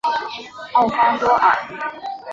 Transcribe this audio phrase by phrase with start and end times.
[0.73, 1.59] 奥方多尔。